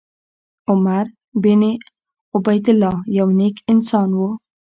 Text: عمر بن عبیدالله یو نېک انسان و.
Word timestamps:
عمر 0.69 1.05
بن 1.41 1.61
عبیدالله 2.37 2.95
یو 3.17 3.27
نېک 3.37 3.55
انسان 3.71 4.09
و. 4.17 4.21